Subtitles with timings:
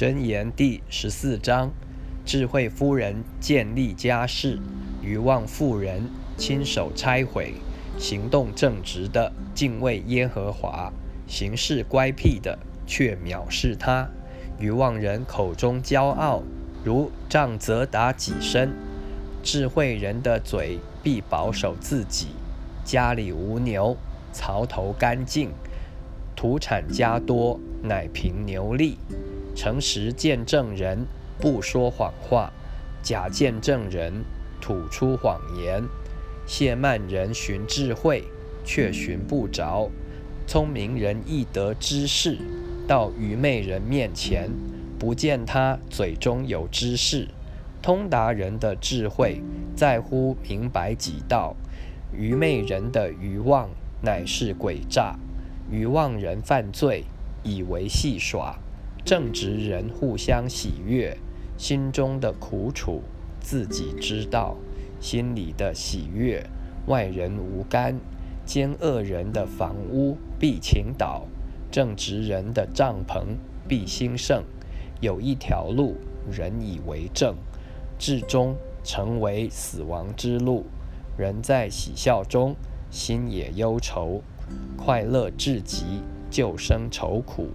[0.00, 1.70] 箴言第十四章：
[2.24, 4.58] 智慧夫人建立家室，
[5.02, 7.52] 愚妄妇人亲手拆毁。
[7.98, 10.90] 行动正直的敬畏耶和华，
[11.26, 14.08] 行事乖僻的却藐视他。
[14.58, 16.42] 愚妄人口中骄傲，
[16.82, 18.70] 如杖责打己身；
[19.42, 22.28] 智慧人的嘴必保守自己。
[22.86, 23.94] 家里无牛，
[24.32, 25.50] 槽头干净；
[26.34, 28.96] 土产加多，乃凭牛力。
[29.60, 31.04] 诚实见证人
[31.38, 32.50] 不说谎话，
[33.02, 34.24] 假见证人
[34.58, 35.84] 吐出谎言。
[36.46, 38.24] 谢曼人寻智慧，
[38.64, 39.90] 却寻不着；
[40.46, 42.38] 聪明人易得知识，
[42.88, 44.48] 到愚昧人面前，
[44.98, 47.28] 不见他嘴中有知识。
[47.82, 49.42] 通达人的智慧
[49.76, 51.54] 在乎明白己道，
[52.16, 53.68] 愚昧人的愚妄
[54.00, 55.16] 乃是诡诈。
[55.70, 57.04] 愚妄人犯罪，
[57.42, 58.58] 以为戏耍。
[59.04, 61.16] 正直人互相喜悦，
[61.56, 63.02] 心中的苦楚
[63.40, 64.56] 自己知道，
[65.00, 66.44] 心里的喜悦
[66.86, 67.98] 外人无干。
[68.46, 71.22] 奸恶人的房屋必倾倒，
[71.70, 73.36] 正直人的帐篷
[73.68, 74.42] 必兴盛。
[75.00, 75.96] 有一条路，
[76.28, 77.36] 人以为正，
[77.96, 80.66] 至终成为死亡之路。
[81.16, 82.56] 人在喜笑中，
[82.90, 84.20] 心也忧愁；
[84.76, 87.50] 快乐至极，就生愁苦。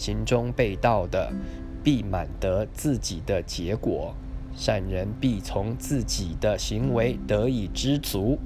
[0.00, 1.30] 行中被盗的，
[1.84, 4.14] 必满得自己的结果；
[4.56, 8.38] 善人必从自己的行为得以知足。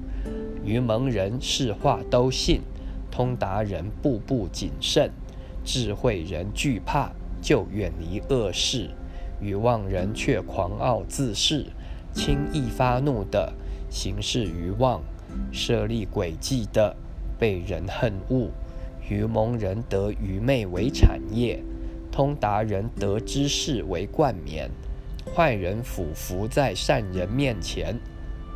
[0.64, 2.60] 愚蒙人是话都信，
[3.08, 5.12] 通达人步步谨慎，
[5.64, 8.90] 智慧人惧怕就远离恶事。
[9.40, 11.66] 愚妄人却狂傲自恃，
[12.12, 13.52] 轻易发怒的
[13.88, 15.00] 行事愚妄，
[15.52, 16.96] 设立诡计的
[17.38, 18.50] 被人恨恶。
[19.08, 21.62] 愚蒙人得愚昧为产业，
[22.10, 24.70] 通达人得知识为冠冕。
[25.34, 27.98] 坏人俯伏在善人面前，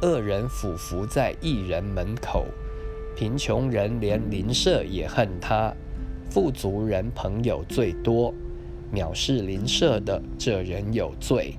[0.02, 2.46] 恶人俯伏在义人门口。
[3.16, 5.74] 贫穷人连邻舍也恨他，
[6.30, 8.32] 富足人朋友最多。
[8.94, 11.54] 藐视邻舍的这人有罪，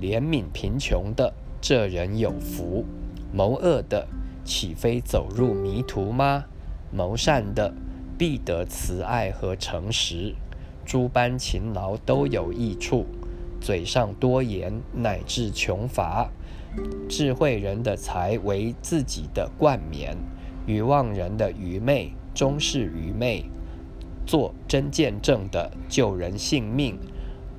[0.00, 2.84] 怜悯贫穷的这人有福。
[3.32, 4.06] 谋恶的
[4.44, 6.44] 岂非走入迷途吗？
[6.92, 7.74] 谋善的。
[8.16, 10.34] 必得慈爱和诚实，
[10.84, 13.06] 诸般勤劳都有益处。
[13.60, 16.30] 嘴上多言，乃至穷乏。
[17.08, 20.16] 智慧人的财为自己的冠冕，
[20.66, 23.44] 愚妄人的愚昧终是愚昧。
[24.26, 26.98] 做真见证的救人性命，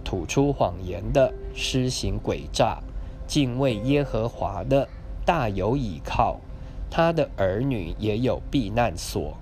[0.04, 2.80] 吐出谎言的施行诡诈。
[3.28, 4.88] 敬畏耶和华的
[5.26, 6.40] 大有倚靠，
[6.92, 9.36] 他的儿女也有避难所。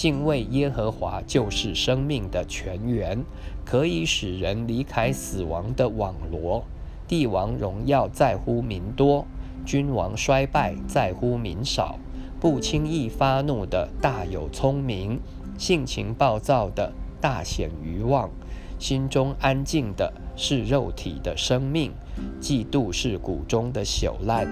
[0.00, 3.22] 敬畏耶和华就是生命的泉源，
[3.66, 6.64] 可以使人离开死亡的网罗。
[7.06, 9.26] 帝王荣耀在乎民多，
[9.66, 11.98] 君王衰败在乎民少。
[12.40, 15.20] 不轻易发怒的大有聪明，
[15.58, 18.30] 性情暴躁的大显愚妄。
[18.78, 21.92] 心中安静的是肉体的生命，
[22.40, 24.48] 嫉妒是骨中的朽烂。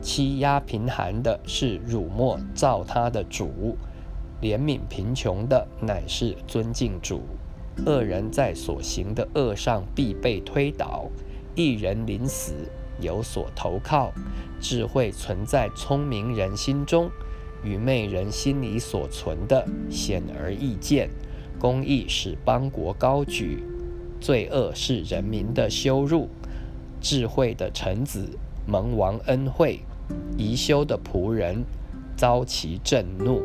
[0.00, 3.76] 欺压贫寒的是辱没造他的主。
[4.42, 7.22] 怜悯贫穷的乃是尊敬主，
[7.86, 11.06] 恶人在所行的恶上必被推倒，
[11.54, 12.52] 一人临死
[13.00, 14.12] 有所投靠。
[14.60, 17.08] 智慧存在聪明人心中，
[17.62, 21.08] 愚昧人心里所存的显而易见。
[21.60, 23.62] 公义使邦国高举，
[24.20, 26.28] 罪恶是人民的羞辱。
[27.00, 28.28] 智慧的臣子
[28.66, 29.80] 蒙王恩惠，
[30.36, 31.64] 宜修的仆人
[32.16, 33.40] 遭其震怒。